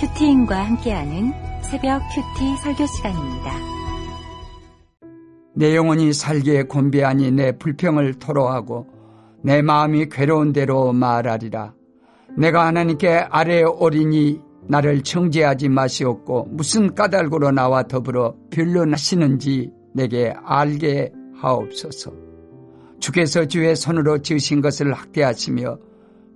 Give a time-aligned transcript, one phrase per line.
[0.00, 3.52] 큐티인과 함께하는 새벽 큐티 설교 시간입니다.
[5.56, 8.86] 내 영혼이 살기에 곤비하니 내 불평을 토로하고
[9.42, 11.74] 내 마음이 괴로운 대로 말하리라.
[12.36, 22.12] 내가 하나님께 아래 오리니 나를 청지하지 마시옵고 무슨 까닭으로 나와 더불어 변론하시는지 내게 알게 하옵소서.
[23.00, 25.76] 주께서 주의 손으로 지으신 것을 학대하시며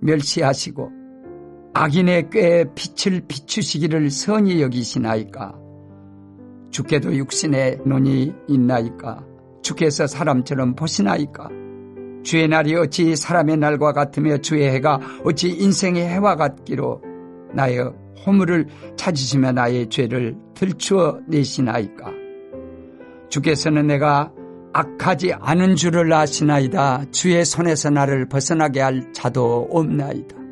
[0.01, 1.02] 멸시하시고
[1.75, 5.55] 악인의 꾀에 빛을 비추시기를 선히 여기시나이까.
[6.69, 9.25] 주께도 육신의 눈이 있나이까.
[9.63, 11.49] 주께서 사람처럼 보시나이까.
[12.23, 17.01] 주의 날이 어찌 사람의 날과 같으며 주의 해가 어찌 인생의 해와 같기로
[17.53, 17.91] 나의
[18.25, 22.11] 허물을 찾으시며 나의 죄를 들추어 내시나이까.
[23.29, 24.31] 주께서는 내가
[24.73, 27.05] 악하지 않은 줄을 아시나이다.
[27.11, 30.42] 주의 손에서 나를 벗어나게 할 자도 없나이다.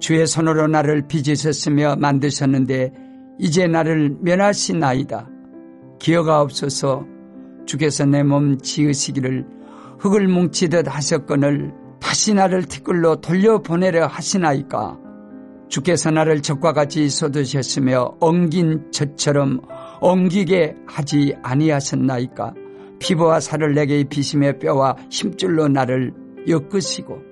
[0.00, 2.92] 주의 손으로 나를 빚으셨으며 만드셨는데
[3.38, 5.28] 이제 나를 면하시나이다.
[5.98, 7.04] 기어가 없어서
[7.66, 9.44] 주께서 내 몸 지으시기를
[9.98, 14.98] 흙을 뭉치듯 하셨거늘 다시 나를 티끌로 돌려보내려 하시나이까.
[15.68, 19.60] 주께서 나를 적과 같이 쏟으셨으며 엉긴 젖처럼
[20.00, 22.54] 엉기게 하지 아니하셨나이까.
[23.00, 26.12] 피부와 살을 내게 입히시며 뼈와 힘줄로 나를
[26.48, 27.27] 엮으시고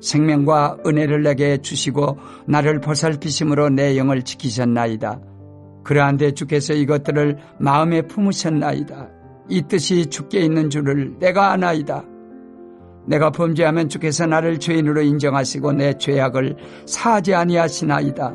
[0.00, 5.20] 생명과 은혜를 내게 주시고 나를 보살피심으로 내 영을 지키셨나이다.
[5.84, 9.08] 그러한데 주께서 이것들을 마음에 품으셨나이다.
[9.50, 12.04] 이 뜻이 주께 있는 줄을 내가 아나이다.
[13.06, 16.56] 내가 범죄하면 주께서 나를 죄인으로 인정하시고 내 죄악을
[16.86, 18.34] 사하지 아니하시나이다.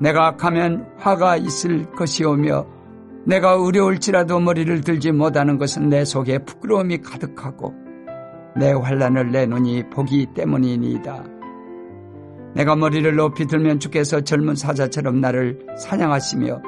[0.00, 2.66] 내가 악하면 화가 있을 것이오며
[3.24, 7.81] 내가 의려울지라도 머리를 들지 못하는 것은 내 속에 부끄러움이 가득하고
[8.56, 11.24] 내 환란을 내 눈이 보기 때문이니이다.
[12.54, 16.60] 내가 머리를 높이 들면 주께서 젊은 사자처럼 나를 사냥하시며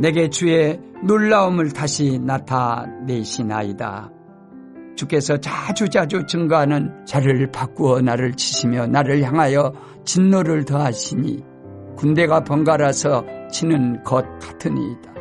[0.00, 4.10] 내게 주의 놀라움을 다시 나타내시나이다.
[4.96, 9.72] 주께서 자주자주 증거하는 자를 바꾸어 나를 치시며 나를 향하여
[10.04, 11.44] 진노를 더하시니
[11.96, 15.12] 군대가 번갈아서 치는 것 같으니이다.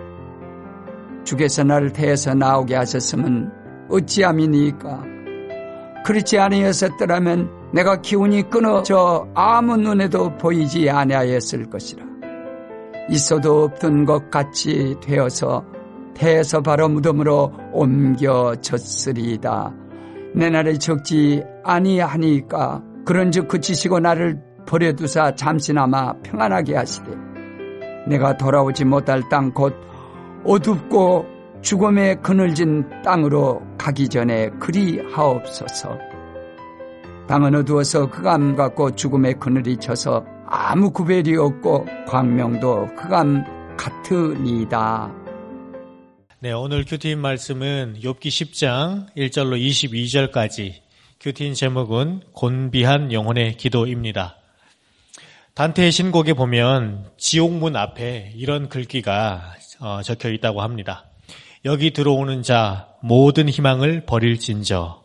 [1.24, 3.52] 주께서 나를 태에서 나오게 하셨으면
[3.90, 5.17] 어찌함이니까
[6.08, 12.06] 그렇지 아니었었더라면 내가 기운이 끊어져 아무 눈에도 보이지 아니하였을 것이라.
[13.10, 15.66] 있어도 없던 것 같이 되어서
[16.16, 19.74] 태에서 바로 무덤으로 옮겨졌으리이다.
[20.34, 27.12] 내 날이 적지 아니하니까 그런즉 그치시고 나를 버려두사 잠시나마 평안하게 하시되
[28.08, 29.76] 내가 돌아오지 못할 땅 곧
[30.46, 35.98] 어둡고 죽음에 그늘진 땅으로 가기 전에 그리 하옵소서.
[37.28, 45.14] 땅은 어두워서 흑암 같고 죽음의 그늘이 져서 아무 구별이 없고 광명도 흑암 같으니이다.
[46.40, 50.74] 네, 오늘 큐티인 말씀은 욥기 10장 1절로 22절까지
[51.20, 54.38] 큐티인 제목은 곤비한 영혼의 기도입니다.
[55.56, 61.06] 단테의 신곡에 보면 지옥문 앞에 이런 글귀가 어, 적혀 있다고 합니다.
[61.66, 65.04] 여기 들어오는 자 모든 희망을 버릴진저.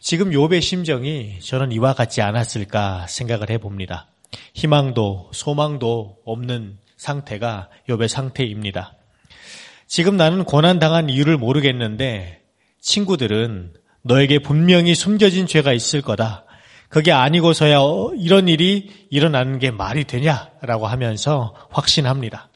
[0.00, 4.08] 지금 욥의 심정이 저는 이와 같지 않았을까 생각을 해봅니다.
[4.54, 8.94] 희망도 소망도 없는 상태가 욥의 상태입니다.
[9.86, 12.40] 지금 나는 고난 당한 이유를 모르겠는데
[12.80, 16.44] 친구들은 너에게 분명히 숨겨진 죄가 있을 거다.
[16.88, 22.48] 그게 아니고서야 어, 이런 일이 일어나는 게 말이 되냐라고 하면서 확신합니다.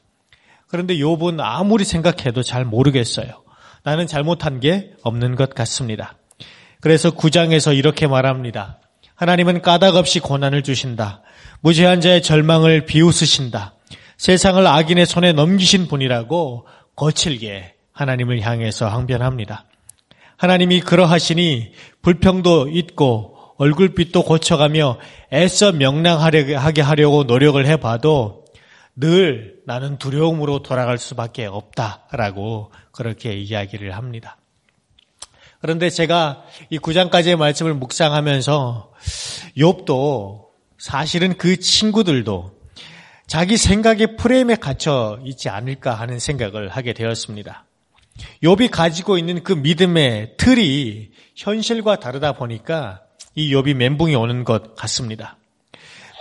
[0.69, 3.43] 그런데 욥은 아무리 생각해도 잘 모르겠어요.
[3.83, 6.15] 나는 잘못한 게 없는 것 같습니다.
[6.79, 8.79] 그래서 9장에서 이렇게 말합니다.
[9.15, 11.23] 하나님은 까닭 없이 고난을 주신다.
[11.61, 13.73] 무죄한 자의 절망을 비웃으신다.
[14.17, 19.65] 세상을 악인의 손에 넘기신 분이라고 거칠게 하나님을 향해서 항변합니다.
[20.37, 21.71] 하나님이 그러하시니
[22.01, 24.99] 불평도 있고 얼굴빛도 고쳐가며
[25.33, 28.45] 애써 명랑하게 하려고 노력을 해봐도
[28.99, 34.37] 늘 나는 두려움으로 돌아갈 수밖에 없다라고 그렇게 이야기를 합니다.
[35.61, 38.93] 그런데 제가 이 구장까지의 말씀을 묵상하면서
[39.57, 40.47] 욥도
[40.77, 42.59] 사실은 그 친구들도
[43.27, 47.65] 자기 생각의 프레임에 갇혀 있지 않을까 하는 생각을 하게 되었습니다.
[48.43, 53.01] 욥이 가지고 있는 그 믿음의 틀이 현실과 다르다 보니까
[53.35, 55.38] 이 욥이 멘붕이 오는 것 같습니다.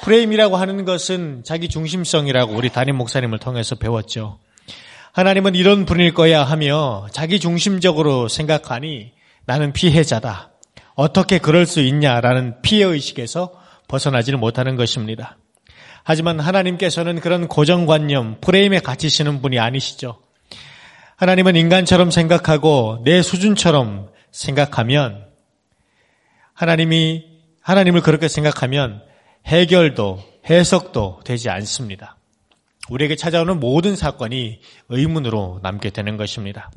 [0.02, 4.38] 프레임이라고 하는 것은 자기 중심성이라고 우리 담임 목사님을 통해서 배웠죠.
[5.12, 9.12] 하나님은 이런 분일 거야 하며 자기 중심적으로 생각하니
[9.44, 10.52] 나는 피해자다.
[10.94, 13.52] 어떻게 그럴 수 있냐라는 피해의식에서
[13.88, 15.38] 벗어나지를 못하는 것입니다.
[16.04, 20.20] 하지만 하나님께서는 그런 고정관념, 프레임에 갇히시는 분이 아니시죠.
[21.16, 25.26] 하나님은 인간처럼 생각하고 내 수준처럼 생각하면
[26.54, 27.24] 하나님이
[27.60, 29.02] 하나님을 그렇게 생각하면
[29.48, 32.16] 해결도 해석도 되지 않습니다.
[32.90, 36.70] 우리에게 찾아오는 모든 사건이 의문으로 남게 되는 것입니다.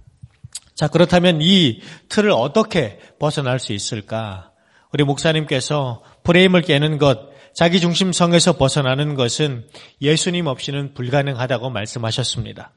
[0.73, 4.51] 자, 그렇다면 이 틀을 어떻게 벗어날 수 있을까?
[4.93, 9.67] 우리 목사님께서 프레임을 깨는 것, 자기 중심성에서 벗어나는 것은
[10.01, 12.71] 예수님 없이는 불가능하다고 말씀하셨습니다.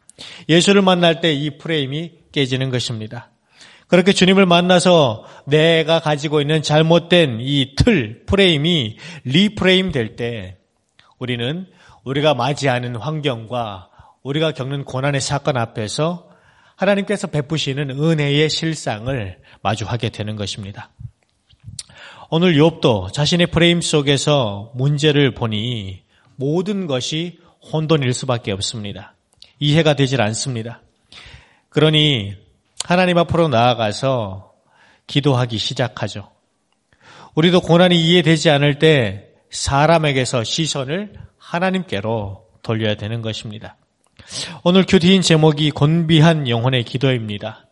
[0.49, 3.31] 예수를 만날 때 이 프레임이 깨지는 것입니다.
[3.88, 10.56] 그렇게 주님을 만나서 내가 가지고 있는 잘못된 이 틀, 프레임이 reframe 될 때
[11.19, 11.66] 우리는
[12.04, 13.88] 우리가 맞이하는 환경과
[14.22, 16.28] 우리가 겪는 고난의 사건 앞에서
[16.76, 20.90] 하나님께서 베푸시는 은혜의 실상을 마주하게 되는 것입니다.
[22.31, 26.02] 오늘 욥도 자신의 프레임 속에서 문제를 보니
[26.36, 27.38] 모든 것이
[27.72, 29.14] 혼돈일 수밖에 없습니다.
[29.60, 30.82] 이해가 되질 않습니다.
[31.69, 32.34] 그러니
[32.84, 34.52] 하나님 앞으로 나아가서
[35.06, 36.31] 기도하기 시작하죠.
[37.34, 43.76] 우리도 고난이 이해되지 않을 때 사람에게서 시선을 하나님께로 돌려야 되는 것입니다.
[44.64, 47.66] 오늘 큐티인 제목이 곤비한 영혼의 기도입니다.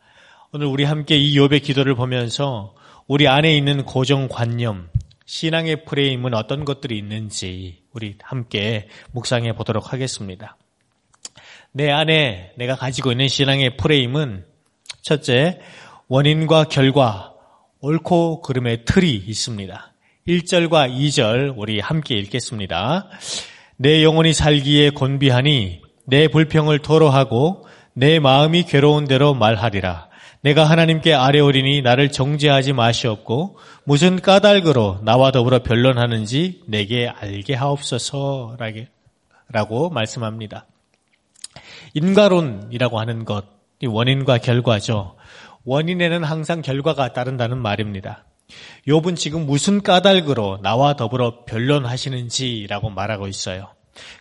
[0.50, 2.74] 오늘 우리 함께 이 욥의 기도를 보면서
[3.06, 4.88] 우리 안에 있는 고정관념,
[5.26, 10.56] 신앙의 프레임은 어떤 것들이 있는지 우리 함께 묵상해 보도록 하겠습니다.
[11.70, 14.51] 내 안에 내가 가지고 있는 신앙의 프레임은
[15.02, 15.60] 첫째,
[16.08, 17.32] 원인과 결과,
[17.80, 19.92] 옳고 그름의 틀이 있습니다.
[20.28, 23.08] 1절과 2절 우리 함께 읽겠습니다.
[23.76, 30.08] 내 영혼이 살기에 곤비하니 내 불평을 토로하고 내 마음이 괴로운 대로 말하리라.
[30.42, 38.58] 내가 하나님께 아뢰오리니 나를 정죄하지 마시옵고 무슨 까닭으로 나와 더불어 변론하는지 내게 알게 하옵소서라고
[39.90, 40.66] 말씀합니다.
[41.94, 45.16] 인과론이라고 하는 것, 원인과 결과죠.
[45.64, 48.24] 원인에는 항상 결과가 따른다는 말입니다.
[48.86, 53.68] 욥은 지금 무슨 까닭으로 나와 더불어 변론하시는지라고 말하고 있어요.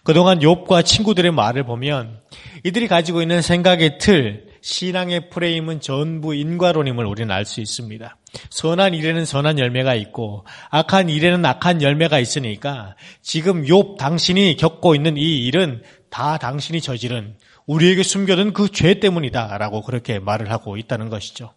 [0.04, 2.20] 그동안 욥과 친구들의 말을 보면
[2.64, 8.18] 이들이 가지고 있는 생각의 틀, 신앙의 프레임은 전부 인과론임을 우리는 알 수 있습니다.
[8.50, 15.18] 선한 일에는 선한 열매가 있고 악한 일에는 악한 열매가 있으니까 지금 욥 당신이 겪고 있는
[15.18, 17.36] 이 일은 다 당신이 저지른
[17.66, 21.54] 우리에게 숨겨둔 그 죄 때문이다 라고 그렇게 말을 하고 있다는 것이죠.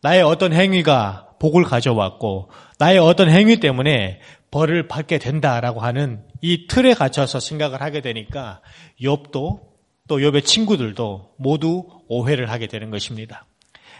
[0.00, 4.20] 나의 어떤 행위가 복을 가져왔고 나의 어떤 행위 때문에
[4.50, 8.60] 벌을 받게 된다라고 하는 이 틀에 갇혀서 생각을 하게 되니까
[9.00, 9.60] 욥도
[10.08, 13.46] 또 욥의 친구들도 모두 오해를 하게 되는 것입니다.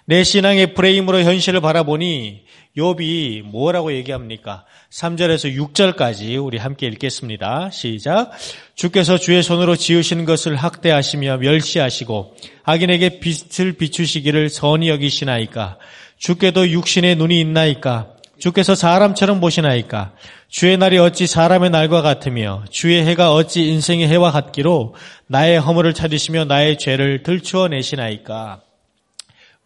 [0.04, 2.44] 내 신앙의 프레임으로 현실을 바라보니
[2.76, 4.64] 욥이 뭐라고 얘기합니까?
[4.90, 7.70] 3절에서 6절까지 우리 함께 읽겠습니다.
[7.70, 8.30] 시작.
[8.74, 12.34] 주께서 주의 손으로 지으신 것을 학대하시며 멸시하시고
[12.64, 15.78] 악인에게 빛을 비추시기를 선히 여기시나이까?
[16.16, 18.08] 주께도 육신의 눈이 있나이까?
[18.38, 20.14] 주께서 사람처럼 보시나이까?
[20.48, 24.94] 주의 날이 어찌 사람의 날과 같으며 주의 해가 어찌 인생의 해와 같기로
[25.26, 28.62] 나의 허물을 찾으시며 나의 죄를 들추어 내시나이까?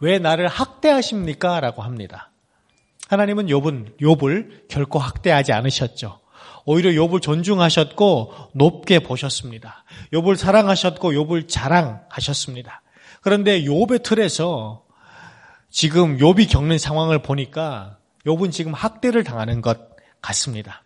[0.00, 1.61] 왜 나를 학대하십니까?
[1.61, 2.31] 라고 합니다.
[3.08, 6.20] 하나님은 욥은 욥을 결코 학대하지 않으셨죠.
[6.64, 9.85] 오히려 욥을 존중하셨고 높게 보셨습니다.
[10.12, 12.83] 욥을 사랑하셨고 욥을 자랑하셨습니다.
[13.21, 14.85] 그런데 욥의 틀에서
[15.71, 19.78] 지금 욥이 겪는 상황을 보니까 욥은 지금 학대를 당하는 것
[20.21, 20.83] 같습니다.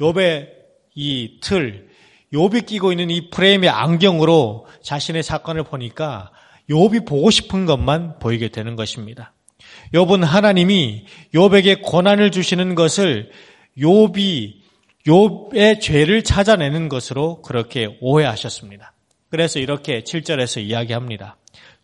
[0.00, 0.48] 욥의
[0.94, 1.88] 이 틀,
[2.32, 6.30] 욥이 끼고 있는 이 프레임의 안경으로 자신의 사건을 보니까
[6.70, 9.34] 욥이 보고 싶은 것만 보이게 되는 것입니다.
[9.94, 13.30] 욥은 하나님이 욥에게 고난을 주시는 것을
[13.78, 14.54] 욥이
[15.06, 18.92] 욥의 죄를 찾아내는 것으로 그렇게 오해하셨습니다.
[19.30, 21.36] 그래서 이렇게 7절에서 이야기합니다.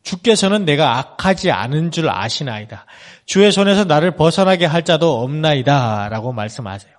[0.03, 2.85] 주께서는 내가 악하지 않은 줄 아시나이다.
[3.25, 6.09] 주의 손에서 나를 벗어나게 할 자도 없나이다.
[6.11, 6.93] 라고 말씀하세요.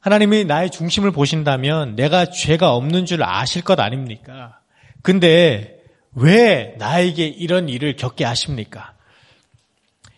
[0.00, 4.58] 하나님이 나의 중심을 보신다면 내가 죄가 없는 줄 아실 것 아닙니까?
[5.02, 5.80] 근데
[6.14, 8.94] 왜 나에게 이런 일을 겪게 하십니까?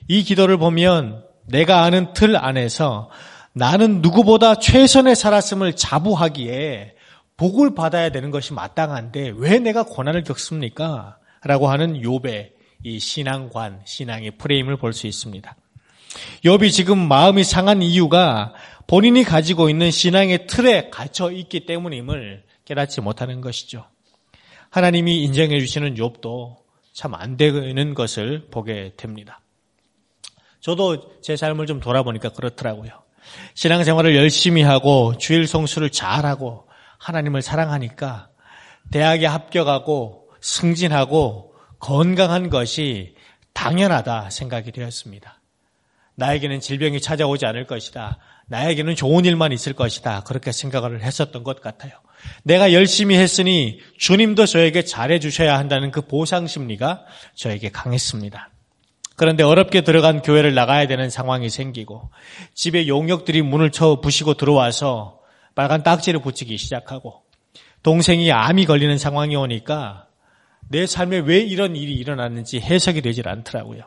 [0.09, 3.11] 이 기도를 보면 내가 아는 틀 안에서
[3.53, 6.95] 나는 누구보다 최선의 살았음을 자부하기에
[7.37, 11.19] 복을 받아야 되는 것이 마땅한데 왜 내가 고난을 겪습니까?
[11.43, 12.51] 라고 하는 욥의
[12.85, 15.57] 이 신앙관, 신앙의 프레임을 볼 수 있습니다.
[16.45, 18.53] 욥이 지금 마음이 상한 이유가
[18.87, 23.87] 본인이 가지고 있는 신앙의 틀에 갇혀 있기 때문임을 깨닫지 못하는 것이죠.
[24.71, 26.57] 하나님이 인정해 주시는 욥도
[26.93, 29.41] 참 안 되는 것을 보게 됩니다.
[30.65, 32.91] 저도 제 삶을 좀 돌아보니까 그렇더라고요.
[33.53, 36.67] 신앙생활을 열심히 하고 주일 성수를 잘하고
[36.99, 38.31] 하나님을 사랑하니까
[38.91, 43.15] 대학에 합격하고 승진하고 건강한 것이
[43.53, 45.39] 당연하다 생각이 되었습니다.
[46.15, 48.17] 나에게는 질병이 찾아오지 않을 것이다.
[48.47, 50.23] 나에게는 좋은 일만 있을 것이다.
[50.23, 51.93] 그렇게 생각을 했었던 것 같아요.
[52.43, 57.05] 내가 열심히 했으니 주님도 저에게 잘해 주셔야 한다는 그 보상 심리가
[57.35, 58.54] 저에게 강했습니다.
[59.17, 62.11] 그런데 어렵게 들어간 교회를 나가야 되는 상황이 생기고
[62.55, 65.21] 집에 용역들이 문을 쳐 부시고 들어와서
[65.55, 67.23] 빨간 딱지를 붙이기 시작하고
[67.83, 70.07] 동생이 암이 걸리는 상황이 오니까
[70.69, 73.83] 내 삶에 왜 이런 일이 일어났는지 해석이 되질 않더라고요.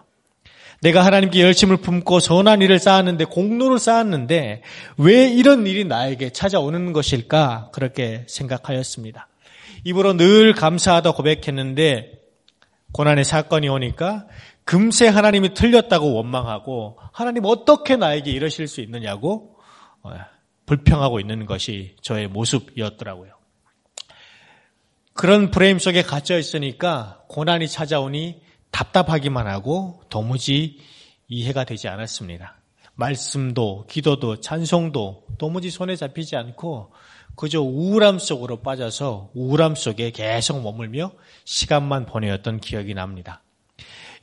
[0.81, 4.61] 내가 하나님께 열심을 품고 선한 일을 쌓았는데 공로를 쌓았는데
[4.97, 9.27] 왜 이런 일이 나에게 찾아오는 것일까 그렇게 생각하였습니다.
[9.83, 12.11] 입으로 늘 감사하다 고백했는데
[12.91, 14.27] 고난의 사건이 오니까
[14.67, 19.55] 금세 하나님이 틀렸다고 원망하고 하나님 어떻게 나에게 이러실 수 있느냐고
[20.03, 20.11] 어,
[20.65, 23.31] 불평하고 있는 것이 저의 모습이었더라고요.
[25.13, 30.81] 그런 프레임 속에 갇혀 있으니까 고난이 찾아오니 답답하기만 하고 도무지
[31.29, 32.57] 이해가 되지 않았습니다.
[32.95, 36.91] 말씀도, 기도도, 찬송도 도무지 손에 잡히지 않고
[37.37, 41.13] 그저 우울함 속으로 빠져서 우울함 속에 계속 머물며
[41.45, 43.43] 시간만 보내었던 기억이 납니다.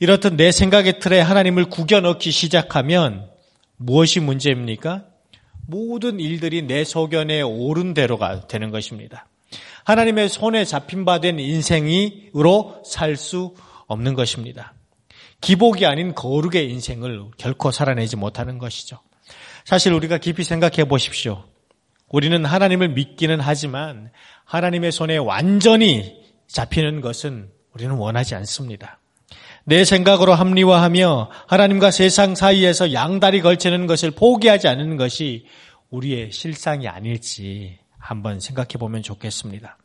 [0.01, 3.29] 이렇듯 내 생각의 틀에 하나님을 구겨 넣기 시작하면
[3.77, 5.05] 무엇이 문제입니까?
[5.67, 9.27] 모든 일들이 내 소견에 옳은 대로가 되는 것입니다.
[9.85, 13.55] 하나님의 손에 잡힌 바 된 인생으로 살 수
[13.87, 14.75] 없는 것입니다.
[15.41, 18.99] 기복이 아닌 거룩의 인생을 결코 살아내지 못하는 것이죠.
[19.65, 21.45] 사실 우리가 깊이 생각해 보십시오.
[22.09, 24.11] 우리는 하나님을 믿기는 하지만
[24.45, 26.17] 하나님의 손에 완전히
[26.49, 29.01] 잡히는 것은 우리는 원하지 않습니다.
[29.65, 35.47] 내 생각으로 합리화하며 하나님과 세상 사이에서 양다리 걸치는 것을 포기하지 않는 것이
[35.91, 39.79] 우리의 실상이 아닐지 한번 생각해 보면 좋겠습니다.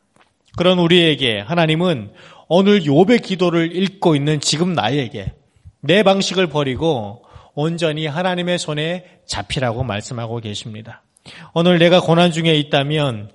[0.56, 2.12] 그런 우리에게 하나님은
[2.48, 5.32] 오늘 욥의 기도를 읽고 있는 지금 나에게
[5.80, 11.02] 내 방식을 버리고 온전히 하나님의 손에 잡히라고 말씀하고 계십니다.
[11.54, 13.30] 오늘 내가 고난 중에 있다면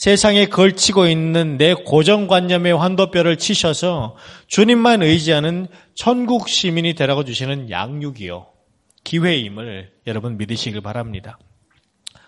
[0.00, 4.16] 세상에 걸치고 있는 내 고정관념의 환도뼈를 치셔서
[4.46, 8.46] 주님만 의지하는 천국 시민이 되라고 주시는 양육이요.
[9.04, 11.38] 기회임을 여러분 믿으시길 바랍니다.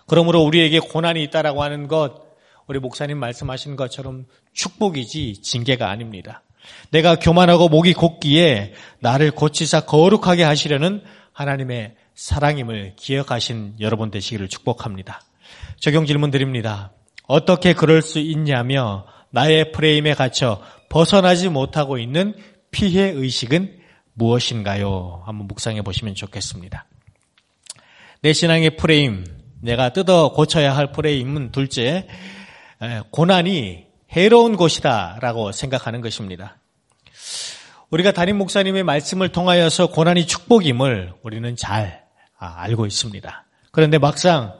[0.05, 2.21] 그러므로 우리에게 고난이 있다라고 하는 것,
[2.67, 6.43] 우리 목사님 말씀하신 것처럼 축복이지 징계가 아닙니다.
[6.91, 11.01] 내가 교만하고 목이 곱기에 나를 고치사 거룩하게 하시려는
[11.31, 15.21] 하나님의 사랑임을 기억하신 여러분 되시기를 축복합니다.
[15.79, 16.91] 적용 질문 드립니다.
[17.27, 22.35] 어떻게 그럴 수 있냐며 나의 프레임에 갇혀 벗어나지 못하고 있는
[22.71, 23.79] 피해 의식은
[24.13, 25.23] 무엇인가요?
[25.25, 26.85] 한번 묵상해 보시면 좋겠습니다.
[28.21, 29.25] 내 신앙의 프레임,
[29.61, 32.07] 내가 뜯어 고쳐야 할 프레임은 둘째,
[33.11, 36.57] 고난이 해로운 곳이다라고 생각하는 것입니다.
[37.89, 42.03] 우리가 담임 목사님의 말씀을 통하여서 고난이 축복임을 우리는 잘
[42.37, 43.45] 아, 알고 있습니다.
[43.71, 44.53] 그런데 막상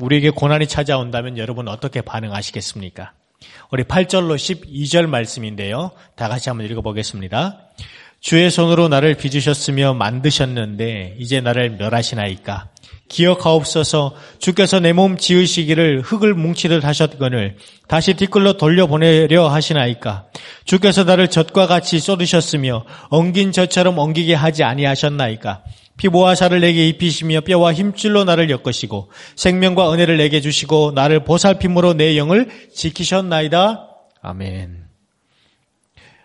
[0.00, 3.12] 우리에게 고난이 찾아온다면 여러분 어떻게 반응하시겠습니까?
[3.70, 5.92] 우리 8절로 12절 말씀인데요.
[6.16, 7.58] 다 같이 한번 읽어보겠습니다.
[8.20, 12.68] 주의 손으로 나를 빚으셨으며 만드셨는데 이제 나를 멸하시나이까?
[13.08, 17.56] 기억하옵소서 주께서 내 몸 지으시기를 흙을 뭉치듯 하셨거늘
[17.88, 20.26] 다시 뒷글로 돌려보내려 하시나이까?
[20.64, 25.62] 주께서 나를 젖과 같이 쏟으셨으며 엉긴 젖처럼 엉기게 하지 아니하셨나이까?
[26.36, 32.48] 살을 내게 입히시며 뼈와 힘줄로 나를 엮으시고 생명과 은혜를 내게 주시고 나를 보살핌으로 내 영을
[32.74, 33.88] 지키셨나이다.
[34.22, 34.84] 아멘.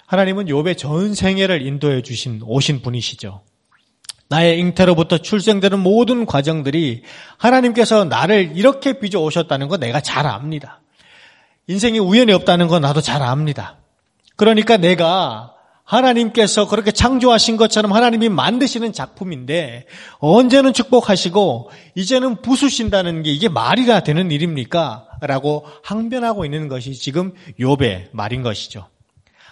[0.06, 3.42] 하나님은 욥의 전 생애를 인도해 주신 오신 분이시죠.
[4.28, 7.04] 나의 잉태로부터 출생되는 모든 과정들이
[7.38, 10.82] 하나님께서 나를 이렇게 빚어 오셨다는 거 내가 잘 압니다.
[11.68, 13.78] 인생이 우연이 없다는 거 나도 잘 압니다.
[14.36, 15.55] 그러니까 내가
[15.86, 19.86] 하나님께서 그렇게 창조하신 것처럼 하나님이 만드시는 작품인데
[20.18, 25.08] 언제는 축복하시고 이제는 부수신다는 게 이게 말이가 되는 일입니까?
[25.22, 28.88] 라고 항변하고 있는 것이 지금 욥의 말인 것이죠.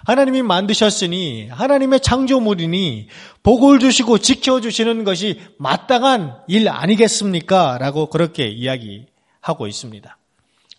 [0.05, 3.07] 하나님이 만드셨으니 하나님의 창조물이니
[3.43, 7.77] 복을 주시고 지켜주시는 것이 마땅한 일 아니겠습니까?
[7.77, 10.17] 라고 그렇게 이야기하고 있습니다.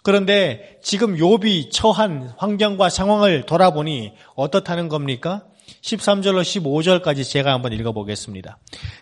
[0.05, 5.45] 그런데 지금 욥이 처한 환경과 상황을 돌아보니 어떻다는 겁니까?
[5.81, 8.59] 13절로 15절까지 제가 한번 읽어보겠습니다.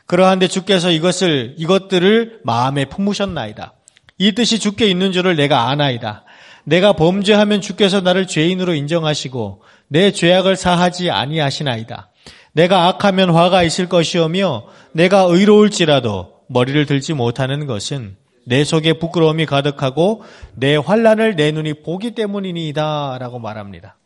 [0.06, 3.74] 그러한데 주께서 이것을 이것들을 마음에 품으셨나이다.
[4.18, 6.24] 이 뜻이 주께 있는 줄을 내가 아나이다.
[6.62, 12.10] 내가 범죄하면 주께서 나를 죄인으로 인정하시고 내 죄악을 사하지 아니하시나이다.
[12.52, 20.22] 내가 악하면 화가 있을 것이오며 내가 의로울지라도 머리를 들지 못하는 것은 내 속에 부끄러움이 가득하고
[20.54, 23.96] 내 환란을 내 눈이 보기 때문이니이다라고 말합니다.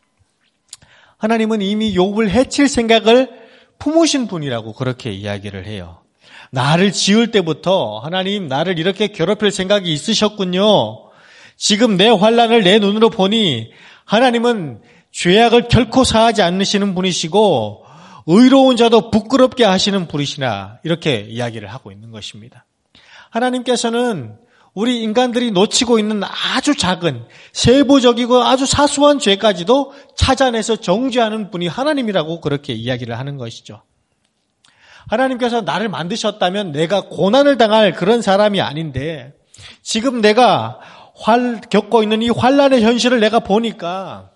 [1.19, 3.31] 하나님은 이미 욥을 해칠 생각을
[3.79, 5.99] 품으신 분이라고 그렇게 이야기를 해요.
[6.51, 11.07] 나를 지을 때부터 하나님 나를 이렇게 괴롭힐 생각이 있으셨군요.
[11.57, 13.71] 지금 내 환란을 내 눈으로 보니
[14.05, 17.85] 하나님은 죄악을 결코 사하지 않으시는 분이시고
[18.27, 22.67] 의로운 자도 부끄럽게 하시는 분이시나 이렇게 이야기를 하고 있는 것입니다.
[23.31, 24.39] 하나님께서는
[24.75, 32.75] 우리 인간들이 놓치고 있는 아주 작은 세부적이고 아주 사소한 죄까지도 찾아내서 정죄하는 분이 하나님이라고 그렇게
[32.75, 33.83] 이야기를 하는 것이죠.
[35.09, 39.33] 하나님께서 나를 만드셨다면 내가 고난을 당할 그런 사람이 아닌데
[39.81, 40.79] 지금 내가
[41.15, 44.31] 활, 겪고 있는 이 환란의 현실을 내가 보니까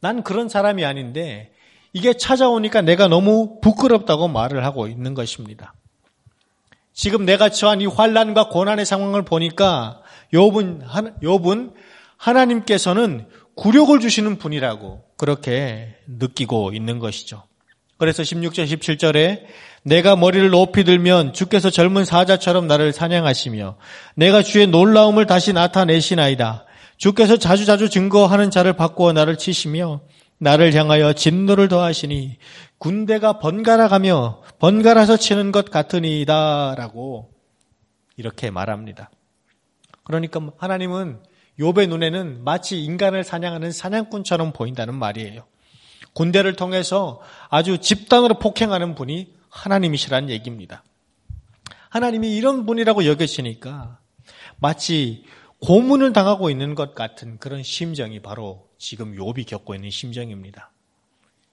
[0.00, 1.52] 난 그런 사람이 아닌데
[1.92, 5.74] 이게 찾아오니까 내가 너무 부끄럽다고 말을 하고 있는 것입니다.
[6.92, 11.72] 지금 내가 처한 이 환란과 고난의 상황을 보니까 욥은 욥은
[12.16, 17.42] 하나님께서는 굴욕을 주시는 분이라고 그렇게 느끼고 있는 것이죠.
[17.98, 19.42] 그래서 16절 17절에
[19.84, 23.76] 내가 머리를 높이 들면 주께서 젊은 사자처럼 나를 사냥하시며
[24.16, 26.66] 내가 주의 놀라움을 다시 나타내시나이다.
[26.96, 30.00] 주께서 자주자주 증거하는 자를 바꾸어 나를 치시며
[30.42, 32.36] 나를 향하여 진노를 더하시니
[32.78, 37.32] 군대가 번갈아 가며 번갈아서 치는 것 같으니다라고
[38.16, 39.08] 이렇게 말합니다.
[40.02, 41.22] 그러니까 하나님은
[41.60, 45.44] 욥의 눈에는 마치 인간을 사냥하는 사냥꾼처럼 보인다는 말이에요.
[46.12, 50.82] 군대를 통해서 아주 집단으로 폭행하는 분이 하나님이시라는 얘기입니다.
[51.88, 54.00] 하나님이 이런 분이라고 여겨지니까
[54.58, 55.24] 마치
[55.60, 60.72] 고문을 당하고 있는 것 같은 그런 심정이 바로 지금 욥이 겪고 있는 심정입니다.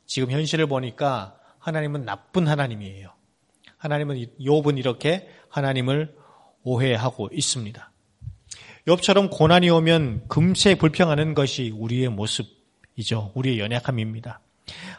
[0.08, 3.12] 지금 현실을 보니까 하나님은 나쁜 하나님이에요.
[3.78, 6.16] 하나님은 욥은 이렇게 하나님을
[6.64, 7.92] 오해하고 있습니다.
[8.88, 13.32] 욥처럼 고난이 오면 금세 불평하는 것이 우리의 모습이죠.
[13.36, 14.42] 우리의 연약함입니다.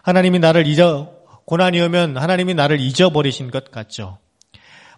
[0.02, 1.12] 하나님이 나를 잊어
[1.46, 4.18] 고난이 오면 하나님이 나를 잊어버리신 것 같죠.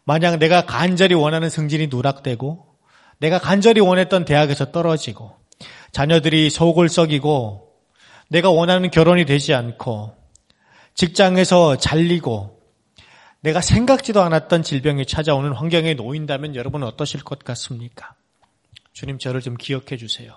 [0.04, 2.66] 만약 내가 간절히 원하는 승진이 누락되고
[3.20, 5.41] 내가 간절히 원했던 대학에서 떨어지고
[5.92, 7.70] 자녀들이 속을 썩이고
[8.28, 10.16] 내가 원하는 결혼이 되지 않고
[10.94, 12.60] 직장에서 잘리고
[13.40, 18.14] 내가 생각지도 않았던 질병이 찾아오는 환경에 놓인다면 여러분은 어떠실 것 같습니까?
[18.92, 20.36] 주님 저를 좀 기억해 주세요.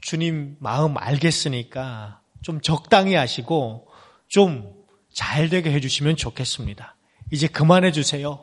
[0.00, 3.88] 주님 마음 알겠으니까 좀 적당히 하시고
[4.28, 4.80] 좀
[5.12, 6.96] 잘 되게 해주시면 좋겠습니다.
[7.30, 8.42] 이제 그만해 주세요.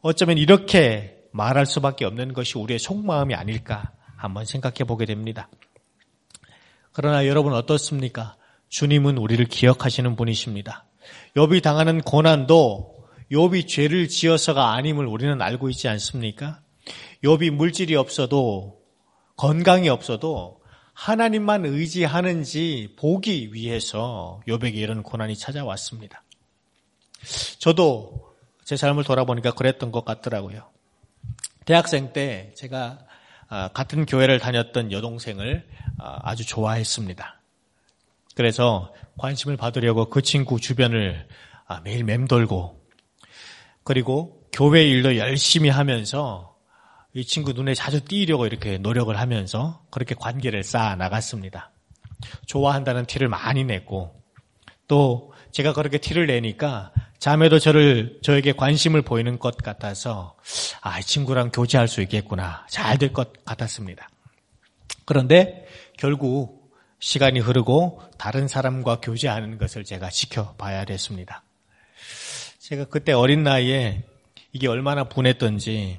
[0.00, 5.48] 어쩌면 이렇게 말할 수밖에 없는 것이 우리의 속마음이 아닐까 한번 생각해 보게 됩니다.
[6.92, 8.36] 그러나 여러분 어떻습니까?
[8.68, 10.86] 주님은 우리를 기억하시는 분이십니다.
[11.36, 12.96] 욥이 당하는 고난도
[13.30, 16.60] 욥이 죄를 지어서가 아님을 우리는 알고 있지 않습니까?
[17.22, 18.80] 욥이 물질이 없어도
[19.36, 20.60] 건강이 없어도
[20.94, 26.22] 하나님만 의지하는지 보기 위해서 욥에게 이런 고난이 찾아왔습니다.
[27.58, 30.70] 저도 제 삶을 돌아보니까 그랬던 것 같더라고요.
[31.66, 33.05] 대학생 때 제가 아,
[33.48, 35.66] 같은 교회를 다녔던 여동생을
[35.98, 37.40] 아, 아주 좋아했습니다.
[38.34, 41.26] 그래서 관심을 받으려고 그 친구 주변을
[41.66, 42.80] 아, 매일 맴돌고
[43.82, 46.56] 그리고 교회 일도 열심히 하면서
[47.12, 51.72] 이 친구 눈에 자주 띄려고 이렇게 노력을 하면서 그렇게 관계를 쌓아 나갔습니다.
[52.46, 54.22] 좋아한다는 티를 많이 냈고
[54.88, 56.92] 또 제가 그렇게 티를 내니까
[57.26, 60.36] 자매도 저를 저에게 관심을 보이는 것 같아서
[60.80, 62.64] 아, 이 친구랑 교제할 수 있겠구나.
[62.70, 64.08] 잘 될 것 같았습니다.
[65.04, 65.66] 그런데
[65.98, 71.42] 결국 시간이 흐르고 다른 사람과 교제하는 것을 제가 지켜봐야 됐습니다.
[72.60, 74.04] 제가 그때 어린 나이에
[74.52, 75.98] 이게 얼마나 분했던지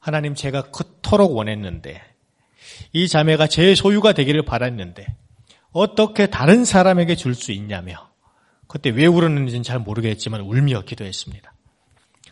[0.00, 2.00] 하나님 제가 그토록 원했는데
[2.94, 5.14] 이 자매가 제 소유가 되기를 바랐는데
[5.72, 8.13] 어떻게 다른 사람에게 줄 수 있냐며
[8.74, 11.54] 그때 왜 울었는지는 잘 모르겠지만 울며 기도했습니다.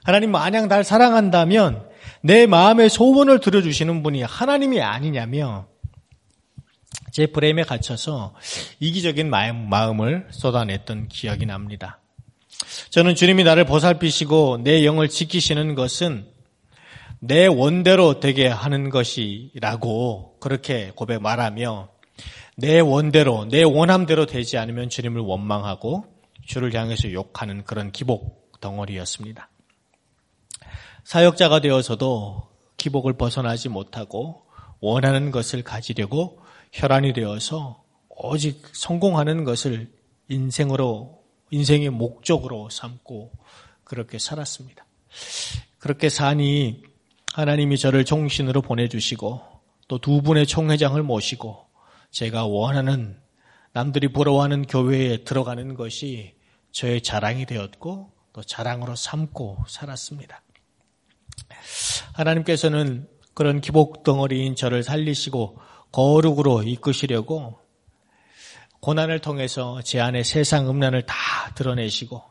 [0.02, 1.88] 하나님 만약 날 사랑한다면
[2.20, 5.68] 내 마음의 소원을 들어주시는 분이 하나님이 아니냐며
[7.12, 8.34] 제 프레임에 갇혀서
[8.80, 12.00] 이기적인 마음을 쏟아냈던 기억이 납니다.
[12.90, 16.26] 저는 주님이 나를 보살피시고 내 영을 지키시는 것은
[17.20, 21.88] 내 원대로 되게 하는 것이라고 그렇게 고백 말하며
[22.56, 26.11] 내 원대로, 내 원함대로 되지 않으면 주님을 원망하고
[26.44, 29.50] 주를 향해서 욕하는 그런 기복 덩어리였습니다.
[31.04, 34.46] 사역자가 되어서도 기복을 벗어나지 못하고
[34.80, 36.40] 원하는 것을 가지려고
[36.72, 39.92] 혈안이 되어서 오직 성공하는 것을
[40.28, 43.32] 인생으로 인생의 목적으로 삼고
[43.84, 44.86] 그렇게 살았습니다.
[45.78, 46.82] 그렇게 사니
[47.34, 49.52] 하나님이 저를 종신으로 보내주시고
[49.88, 51.66] 또 두 분의 총회장을 모시고
[52.10, 53.20] 제가 원하는
[53.72, 56.34] 남들이 부러워하는 교회에 들어가는 것이
[56.72, 60.42] 저의 자랑이 되었고 또 자랑으로 삼고 살았습니다.
[62.14, 65.58] 하나님께서는 그런 기복 덩어리인 저를 살리시고
[65.90, 67.60] 거룩으로 이끄시려고
[68.80, 71.14] 고난을 통해서 제 안에 세상 음란을 다
[71.54, 72.22] 드러내시고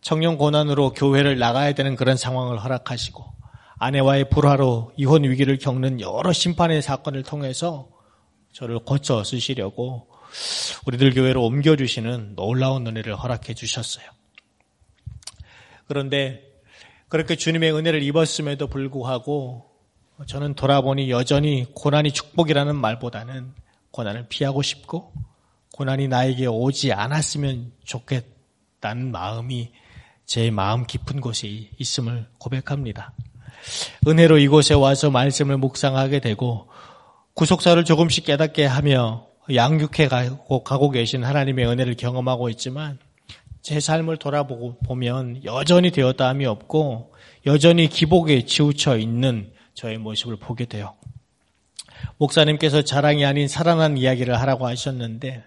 [0.00, 3.24] 청년 고난으로 교회를 나가야 되는 그런 상황을 허락하시고
[3.78, 7.88] 아내와의 불화로 이혼 위기를 겪는 여러 심판의 사건을 통해서
[8.52, 10.08] 저를 고쳐 쓰시려고
[10.86, 14.04] 우리들 교회로 옮겨주시는 놀라운 은혜를 허락해 주셨어요.
[15.86, 16.42] 그런데
[17.08, 19.68] 그렇게 주님의 은혜를 입었음에도 불구하고
[20.26, 23.54] 저는 돌아보니 여전히 고난이 축복이라는 말보다는
[23.90, 25.12] 고난을 피하고 싶고
[25.72, 29.72] 고난이 나에게 오지 않았으면 좋겠다는 마음이
[30.26, 33.12] 제 마음 깊은 곳에 있음을 고백합니다.
[34.06, 36.68] 은혜로 이곳에 와서 말씀을 묵상하게 되고
[37.34, 42.98] 구속사를 조금씩 깨닫게 하며 양육해 가고, 가고 계신 하나님의 은혜를 경험하고 있지만
[43.62, 47.12] 제 삶을 돌아보고 보면 여전히 되었다함이 없고
[47.46, 50.94] 여전히 기복에 치우쳐 있는 저의 모습을 보게 돼요.
[52.18, 55.44] 목사님께서 자랑이 아닌 살아난 이야기를 하라고 하셨는데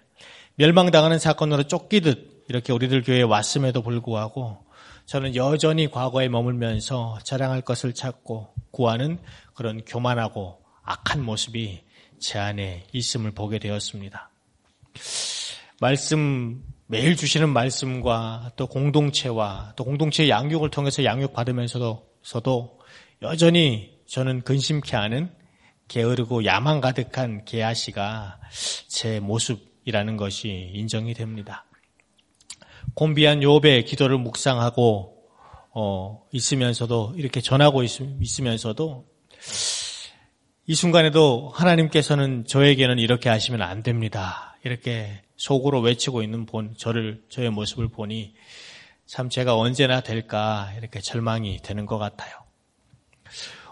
[0.55, 4.65] 멸망당하는 사건으로 쫓기듯 이렇게 우리들 교회에 왔음에도 불구하고
[5.05, 9.19] 저는 여전히 과거에 머물면서 자랑할 것을 찾고 구하는
[9.53, 11.81] 그런 교만하고 악한 모습이
[12.21, 14.29] 제 안에 있음을 보게 되었습니다.
[15.81, 22.79] 말씀, 매일 주시는 말씀과 또 공동체와 또 공동체의 양육을 통해서 양육받으면서도
[23.23, 25.31] 여전히 저는 근심케 하는
[25.87, 28.39] 게으르고 야망 가득한 게아시가
[28.87, 31.65] 제 모습이라는 것이 인정이 됩니다.
[32.93, 35.17] 곤비한 욥의 기도를 묵상하고
[35.73, 39.05] 어, 있으면서도 이렇게 전하고 있, 있으면서도
[40.71, 44.55] 이 순간에도 하나님께서는 저에게는 이렇게 하시면 안 됩니다.
[44.63, 48.33] 이렇게 속으로 외치고 있는 본 저를 저의 모습을 보니
[49.05, 52.31] 참 제가 언제나 될까 이렇게 절망이 되는 것 같아요.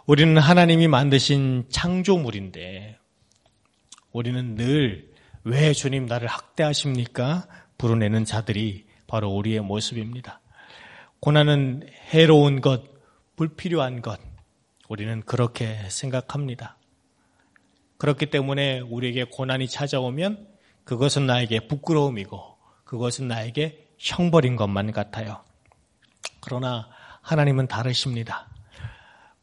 [0.08, 2.98] 우리는 하나님이 만드신 창조물인데
[4.12, 5.10] 우리는 늘
[5.46, 7.48] 왜 주님 나를 학대하십니까?
[7.78, 10.42] 부르내는 자들이 바로 우리의 모습입니다.
[11.22, 12.84] 고난은 해로운 것,
[13.38, 14.20] 불필요한 것,
[14.90, 16.76] 우리는 그렇게 생각합니다.
[18.00, 20.48] 그렇기 때문에 우리에게 고난이 찾아오면
[20.86, 25.44] 그것은 나에게 부끄러움이고 그것은 나에게 형벌인 것만 같아요.
[26.40, 26.88] 그러나
[27.22, 28.48] 하나님은 다르십니다.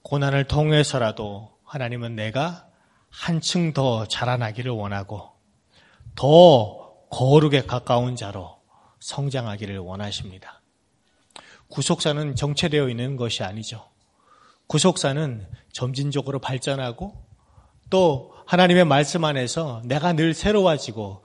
[0.02, 2.66] 고난을 통해서라도 하나님은 내가
[3.10, 5.32] 한층 더 자라나기를 원하고
[6.14, 8.56] 더 거룩에 가까운 자로
[9.00, 10.62] 성장하기를 원하십니다.
[11.68, 13.86] 구속사는 정체되어 있는 것이 아니죠.
[14.66, 17.22] 구속사는 점진적으로 발전하고
[17.90, 21.24] 또 하나님의 말씀 안에서 내가 늘 새로워지고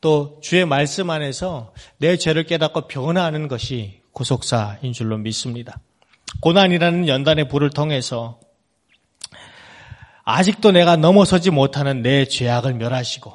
[0.00, 5.78] 또 주의 말씀 안에서 내 죄를 깨닫고 변화하는 것이 구속사인 줄로 믿습니다.
[6.40, 8.40] 고난이라는 연단의 불을 통해서
[10.24, 13.32] 아직도 내가 넘어서지 못하는 내 죄악을 멸하시고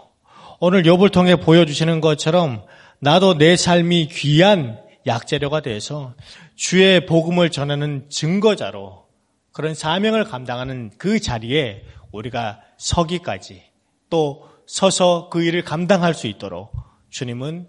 [0.60, 2.66] 오늘 욥을 통해 보여주시는 것처럼
[3.00, 6.14] 나도 내 삶이 귀한 약재료가 돼서
[6.56, 9.06] 주의 복음을 전하는 증거자로
[9.54, 11.84] 그런 사명을 감당하는 그 자리에
[12.14, 13.64] 우리가 서기까지
[14.10, 16.72] 또 서서 그 일을 감당할 수 있도록
[17.10, 17.68] 주님은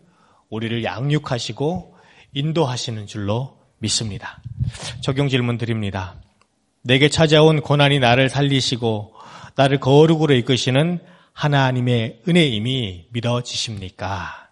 [0.51, 1.97] 우리를 양육하시고
[2.35, 4.41] 인도하시는 줄로 믿습니다.
[5.01, 6.15] 적용 질문 드립니다.
[6.83, 9.15] 내게 찾아온 고난이 나를 살리시고
[9.57, 11.01] 나를 거룩으로 이끄시는
[11.33, 14.51] 하나님의 은혜임이 믿어지십니까?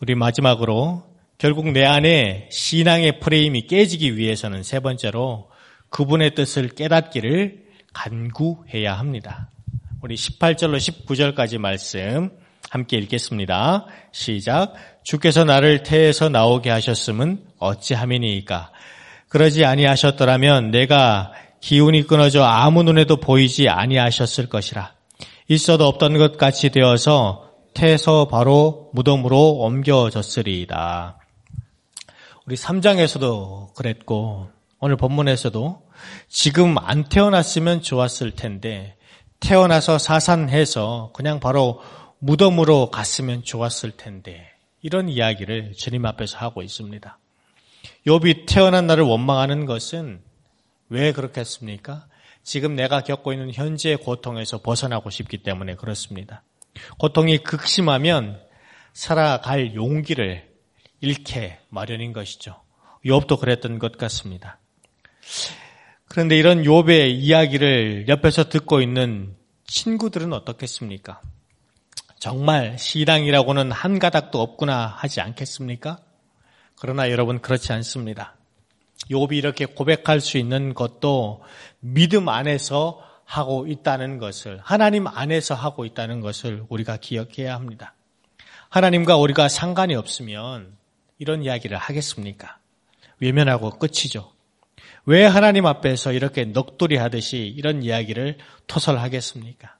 [0.00, 1.04] 우리 마지막으로
[1.38, 5.50] 결국 내 안에 신앙의 프레임이 깨지기 위해서는 세 번째로
[5.88, 7.63] 그분의 뜻을 깨닫기를
[7.94, 9.50] 간구해야 합니다.
[10.02, 12.30] 우리 18절로 19절까지 말씀
[12.68, 13.86] 함께 읽겠습니다.
[14.12, 14.74] 시작.
[15.02, 18.72] 주께서 나를 태에서 나오게 하셨음은 어찌함이니이까.
[19.28, 24.92] 그러지 아니하셨더라면 내가 기운이 끊어져 아무 눈에도 보이지 아니하셨을 것이라.
[25.48, 31.18] 있어도 없던 것 같이 되어서 태에서 바로 무덤으로 옮겨졌으리이다.
[32.46, 35.83] 우리 3장에서도 그랬고 오늘 본문에서도
[36.28, 38.96] 지금 안 태어났으면 좋았을 텐데
[39.40, 41.80] 태어나서 사산해서 그냥 바로
[42.18, 44.50] 무덤으로 갔으면 좋았을 텐데
[44.82, 47.18] 이런 이야기를 주님 앞에서 하고 있습니다.
[48.06, 50.22] 욥이 태어난 날을 원망하는 것은
[50.88, 52.06] 왜 그렇겠습니까?
[52.42, 56.42] 지금 내가 겪고 있는 현재의 고통에서 벗어나고 싶기 때문에 그렇습니다.
[56.98, 58.40] 고통이 극심하면
[58.92, 60.48] 살아갈 용기를
[61.00, 62.62] 잃게 마련인 것이죠.
[63.04, 64.58] 욥도 그랬던 것 같습니다.
[66.08, 69.34] 그런데 이런 욥의 이야기를 옆에서 듣고 있는
[69.66, 71.20] 친구들은 어떻겠습니까?
[72.18, 75.98] 정말 시당이라고는 한 가닥도 없구나 하지 않겠습니까?
[76.76, 78.36] 그러나 여러분 그렇지 않습니다.
[79.10, 81.42] 욥이 이렇게 고백할 수 있는 것도
[81.80, 87.94] 믿음 안에서 하고 있다는 것을 하나님 안에서 하고 있다는 것을 우리가 기억해야 합니다.
[88.68, 90.76] 하나님과 우리가 상관이 없으면
[91.18, 92.58] 이런 이야기를 하겠습니까?
[93.20, 94.33] 외면하고 끝이죠.
[95.06, 99.76] 왜 하나님 앞에서 이렇게 넋두리 하듯이 이런 이야기를 토설하겠습니까?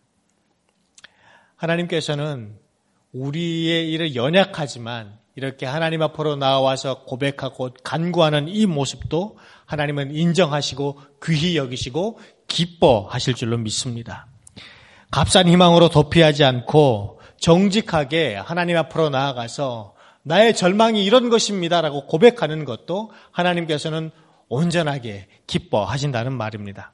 [1.56, 2.58] 하나님께서는
[3.12, 12.18] 우리의 일을 연약하지만 이렇게 하나님 앞으로 나와서 고백하고 간구하는 이 모습도 하나님은 인정하시고 귀히 여기시고
[12.46, 14.26] 기뻐하실 줄로 믿습니다.
[15.10, 24.10] 값싼 희망으로 도피하지 않고 정직하게 하나님 앞으로 나아가서 나의 절망이 이런 것입니다라고 고백하는 것도 하나님께서는
[24.54, 26.92] 온전하게 기뻐하신다는 말입니다.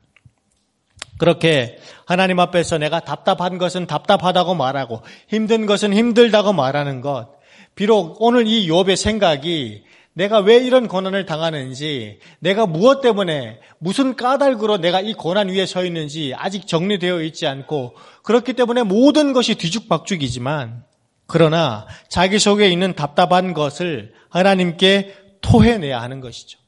[1.19, 7.29] 그렇게 하나님 앞에서 내가 답답한 것은 답답하다고 말하고 힘든 것은 힘들다고 말하는 것.
[7.75, 14.79] 비록 오늘 이 욥의 생각이 내가 왜 이런 고난을 당하는지, 내가 무엇 때문에 무슨 까닭으로
[14.79, 20.85] 내가 이 고난 위에 서 있는지 아직 정리되어 있지 않고 그렇기 때문에 모든 것이 뒤죽박죽이지만
[21.27, 26.60] 그러나 자기 속에 있는 답답한 것을 하나님께 토해내야 하는 것이죠.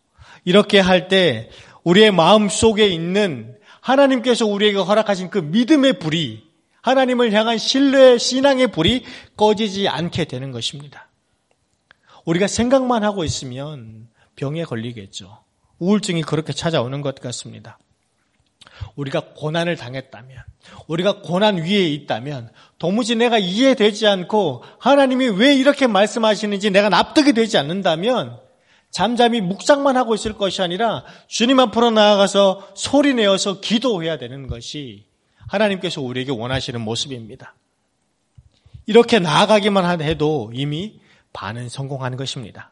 [0.44, 1.50] 이렇게 할 때
[1.84, 6.44] 우리의 마음 속에 있는 하나님께서 우리에게 허락하신 그 믿음의 불이
[6.82, 9.04] 하나님을 향한 신뢰, 신앙의 불이
[9.36, 11.08] 꺼지지 않게 되는 것입니다.
[12.24, 15.42] 우리가 생각만 하고 있으면 병에 걸리겠죠.
[15.78, 17.78] 우울증이 그렇게 찾아오는 것 같습니다.
[18.96, 20.38] 우리가 고난을 당했다면,
[20.86, 27.58] 우리가 고난 위에 있다면, 도무지 내가 이해되지 않고 하나님이 왜 이렇게 말씀하시는지 내가 납득이 되지
[27.58, 28.38] 않는다면,
[28.92, 35.06] 잠잠히 묵상만 하고 있을 것이 아니라 주님 앞으로 나아가서 소리 내어서 기도해야 되는 것이
[35.48, 37.54] 하나님께서 우리에게 원하시는 모습입니다.
[38.86, 41.00] 이렇게 나아가기만 해도 이미
[41.32, 42.70] 반은 성공한 것입니다.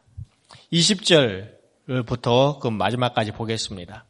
[0.71, 4.05] 20절부터 그 마지막까지 보겠습니다.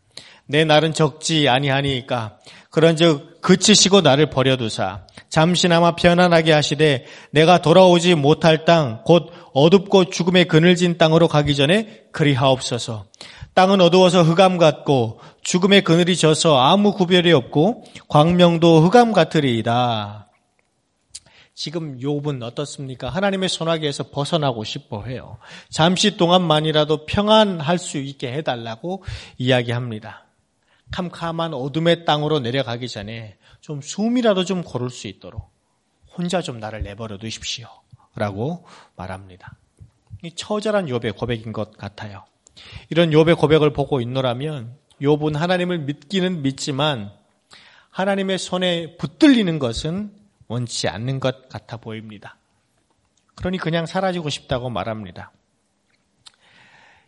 [0.51, 2.37] 내 날은 적지 아니하니까
[2.69, 10.97] 그런즉 그치시고 나를 버려두사 잠시나마 편안하게 하시되 내가 돌아오지 못할 땅 곧 어둡고 죽음의 그늘진
[10.97, 13.05] 땅으로 가기 전에 그리하옵소서.
[13.53, 20.29] 땅은 어두워서 흑암 같고 죽음의 그늘이 져서 아무 구별이 없고 광명도 흑암 같으리이다.
[21.53, 23.09] 지금 욥은 어떻습니까?
[23.09, 25.37] 하나님의 손아귀에서 벗어나고 싶어 해요.
[25.69, 29.03] 잠시 동안만이라도 평안할 수 있게 해달라고
[29.37, 30.30] 이야기합니다.
[30.91, 35.49] 캄캄한 어둠의 땅으로 내려가기 전에 좀 숨이라도 좀 고를 수 있도록
[36.17, 37.67] 혼자 좀 나를 내버려 두십시오.
[38.15, 39.55] 라고 말합니다.
[40.23, 42.25] 이 처절한 욥의 고백인 것 같아요.
[42.89, 47.11] 이런 욥의 고백을 보고 있노라면 욥은 하나님을 믿기는 믿지만
[47.89, 50.13] 하나님의 손에 붙들리는 것은
[50.47, 52.37] 원치 않는 것 같아 보입니다.
[53.35, 55.31] 그러니 그냥 사라지고 싶다고 말합니다.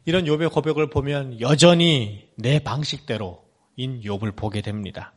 [0.05, 3.42] 이런 욥의 고백을 보면 여전히 내 방식대로
[3.75, 5.13] 인 욥을 보게 됩니다.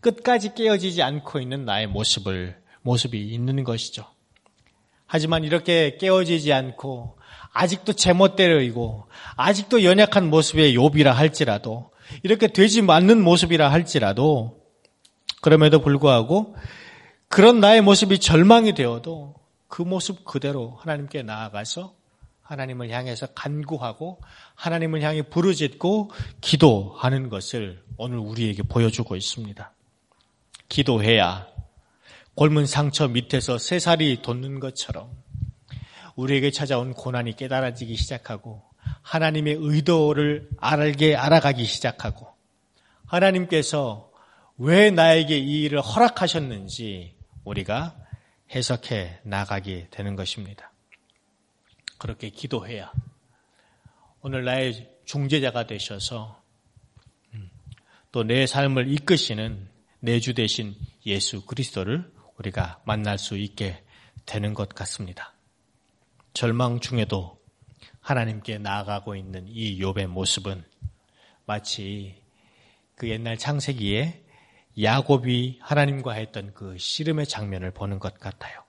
[0.00, 4.04] 끝까지 깨어지지 않고 있는 나의 모습을 모습이 있는 것이죠.
[5.06, 7.18] 하지만 이렇게 깨어지지 않고
[7.52, 11.90] 아직도 제멋대로이고 아직도 연약한 모습의 욥이라 할지라도
[12.22, 14.60] 이렇게 되지 않는 모습이라 할지라도
[15.40, 16.56] 그럼에도 불구하고
[17.28, 19.34] 그런 나의 모습이 절망이 되어도
[19.68, 21.94] 그 모습 그대로 하나님께 나아가서
[22.52, 24.20] 하나님을 향해서 간구하고
[24.54, 26.10] 하나님을 향해 부르짖고
[26.40, 29.72] 기도하는 것을 오늘 우리에게 보여주고 있습니다.
[30.68, 31.46] 기도해야
[32.34, 35.10] 골문 상처 밑에서 새살이 돋는 것처럼
[36.14, 38.62] 우리에게 찾아온 고난이 깨달아지기 시작하고
[39.00, 42.28] 하나님의 의도를 알게 알아가기 시작하고
[43.06, 44.10] 하나님께서
[44.58, 47.96] 왜 나에게 이 일을 허락하셨는지 우리가
[48.54, 50.71] 해석해 나가게 되는 것입니다.
[52.02, 52.92] 그렇게 기도해야
[54.22, 56.42] 오늘 나의 중재자가 되셔서
[57.32, 57.48] 음,
[58.10, 59.68] 또내 삶을 이끄시는
[60.00, 60.74] 내 주 대신
[61.06, 63.84] 예수 그리스도를 우리가 만날 수 있게
[64.26, 65.32] 되는 것 같습니다.
[66.34, 67.40] 절망 중에도
[68.00, 70.64] 하나님께 나아가고 있는 이 욥의 모습은
[71.46, 72.20] 마치
[72.96, 74.24] 그 옛날 창세기에
[74.82, 78.61] 야곱이 하나님과 했던 그 씨름의 장면을 보는 것 같아요.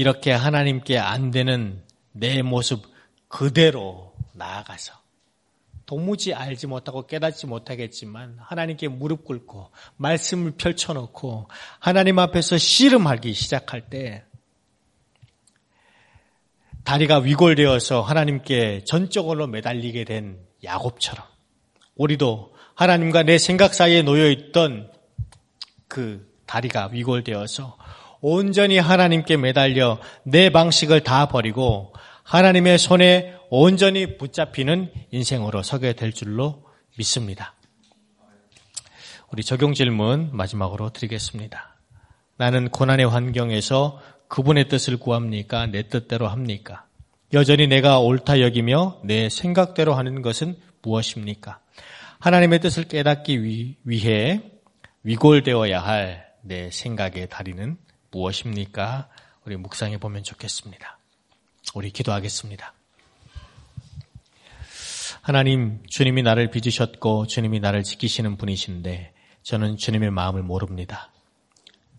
[0.00, 1.82] 이렇게 하나님께 안 되는
[2.12, 2.86] 내 모습
[3.28, 4.94] 그대로 나아가서
[5.84, 11.48] 도무지 알지 못하고 깨닫지 못하겠지만 하나님께 무릎 꿇고 말씀을 펼쳐놓고
[11.80, 14.24] 하나님 앞에서 씨름하기 시작할 때
[16.84, 21.26] 다리가 위골되어서 하나님께 전적으로 매달리게 된 야곱처럼
[21.96, 24.90] 우리도 하나님과 내 생각 사이에 놓여 있던
[25.88, 27.76] 그 다리가 위골되어서
[28.20, 36.64] 온전히 하나님께 매달려 내 방식을 다 버리고 하나님의 손에 온전히 붙잡히는 인생으로 서게 될 줄로
[36.96, 37.54] 믿습니다.
[39.32, 41.76] 우리 적용 질문 마지막으로 드리겠습니다.
[42.36, 45.66] 나는 고난의 환경에서 그분의 뜻을 구합니까?
[45.66, 46.84] 내 뜻대로 합니까?
[47.32, 51.60] 여전히 내가 옳다 여기며 내 생각대로 하는 것은 무엇입니까?
[52.18, 54.40] 하나님의 뜻을 깨닫기 위 해
[55.04, 57.76] 위골되어야 할 내 생각의 다리는
[58.10, 59.08] 무엇입니까?
[59.44, 60.98] 우리 묵상해 보면 좋겠습니다.
[61.74, 62.72] 우리 기도하겠습니다.
[65.22, 71.10] 하나님, 주님이 나를 빚으셨고 주님이 나를 지키시는 분이신데 저는 주님의 마음을 모릅니다.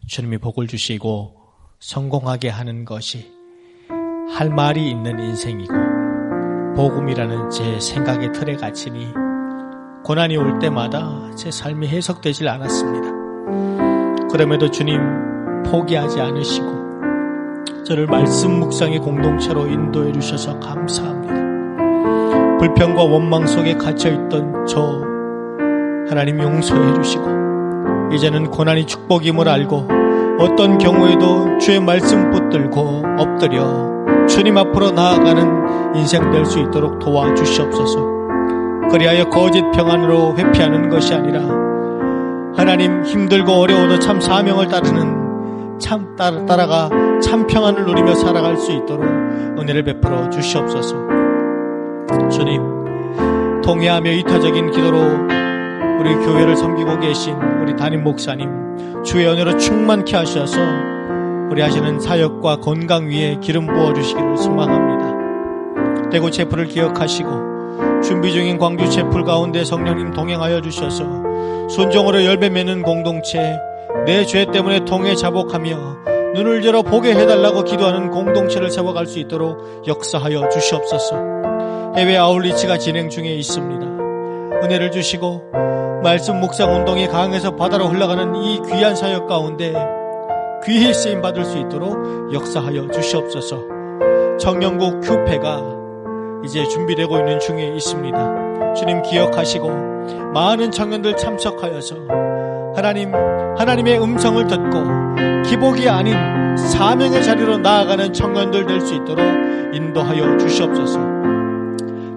[0.08, 1.40] 주님이 복을 주시고
[1.80, 3.32] 성공하게 하는 것이
[4.36, 5.74] 할 말이 있는 인생이고
[6.76, 9.14] 복음이라는 제 생각의 틀에 갇히니
[10.04, 14.28] 고난이 올 때마다 제 삶이 해석되질 않았습니다.
[14.30, 15.00] 그럼에도 주님
[15.64, 16.82] 포기하지 않으시고
[17.86, 21.36] 저를 말씀 묵상의 공동체로 인도해 주셔서 감사합니다.
[22.60, 25.02] 불평과 원망 속에 갇혀있던 저
[26.10, 27.26] 하나님 용서해 주시고
[28.14, 29.88] 이제는 고난이 축복임을 알고
[30.40, 33.92] 어떤 경우에도 주의 말씀 붙들고 엎드려
[34.28, 38.12] 주님 앞으로 나아가는 인생 될 수 있도록 도와주시옵소서.
[38.92, 41.42] 그리하여 거짓 평안으로 회피하는 것이 아니라
[42.56, 45.21] 하나님 힘들고 어려워도 참 사명을 따르는
[45.82, 46.90] 참 따라, 따라가
[47.22, 50.96] 참 평안을 누리며 살아갈 수 있도록 은혜를 베풀어 주시옵소서.
[52.32, 52.62] 주님,
[53.64, 54.98] 통회하며 이타적인 기도로
[56.00, 60.58] 우리 교회를 섬기고 계신 우리 담임 목사님 주의 은혜로 충만케 하셔서
[61.52, 66.10] 우리 하시는 사역과 건강 위에 기름 부어 주시기를 소망합니다.
[66.10, 71.04] 대구 체프를 기억하시고 준비 중인 광주 체풀 가운데 성령님 동행하여 주셔서
[71.70, 73.60] 순종으로 열매 맺는 공동체
[74.06, 80.50] 내 죄 때문에 통해 자복하며 눈을 열어 보게 해달라고 기도하는 공동체를 세워갈 수 있도록 역사하여
[80.50, 81.94] 주시옵소서.
[81.98, 83.86] 해외 아울리치가 진행 중에 있습니다.
[84.64, 85.52] 은혜를 주시고
[86.04, 89.74] 말씀 묵상 운동이 강에서 바다로 흘러가는 이 귀한 사역 가운데
[90.66, 93.60] 귀히 쓰임 받을 수 있도록 역사하여 주시옵소서.
[94.40, 95.62] 청년국 큐페가
[96.46, 98.74] 이제 준비되고 있는 중에 있습니다.
[98.74, 99.70] 주님 기억하시고
[100.34, 101.96] 많은 청년들 참석하여서
[102.76, 104.84] 하나님 하나님의 음성을 듣고
[105.44, 106.16] 기복이 아닌
[106.58, 109.20] 사명의 자리로 나아가는 청년들 될 수 있도록
[109.74, 111.00] 인도하여 주시옵소서.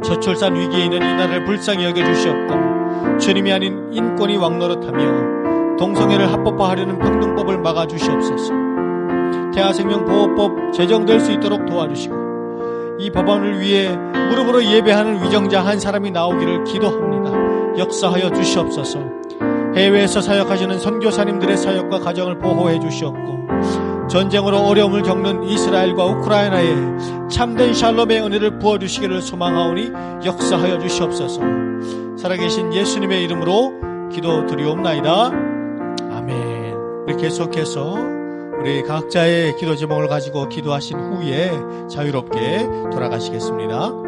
[0.03, 7.59] 저출산 위기에 있는 이 나라를 불쌍히 여겨 주시옵고 주님이 아닌 인권이 왕노릇하며 동성애를 합법화하려는 평등법을
[7.59, 8.53] 막아 주시옵소서.
[9.55, 13.95] 대하생명보호법 제정될 수 있도록 도와주시고 이 법안을 위해
[14.31, 17.79] 무릎으로 예배하는 위정자 한 사람이 나오기를 기도합니다.
[17.79, 19.24] 역사하여 주시옵소서.
[19.77, 28.59] 해외에서 사역하시는 선교사님들의 사역과 가정을 보호해 주시옵고 전쟁으로 어려움을 겪는 이스라엘과 우크라이나에 참된 샬롬의 은혜를
[28.59, 29.91] 부어주시기를 소망하오니
[30.25, 31.41] 역사하여 주시옵소서.
[32.19, 35.31] 살아계신 예수님의 이름으로 기도 드리옵나이다.
[36.13, 36.75] 아멘.
[37.07, 37.97] 우리 계속해서
[38.61, 41.51] 우리 각자의 기도 제목을 가지고 기도하신 후에
[41.89, 44.04] 자유롭게 돌아가시겠습니다.